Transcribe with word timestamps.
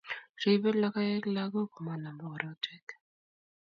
Ribei 0.41 0.75
logoek 0.81 1.23
lagok 1.35 1.69
komanam 1.75 2.17
korotwek 2.27 2.87